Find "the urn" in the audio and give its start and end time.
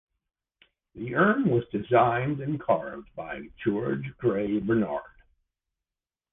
0.95-1.45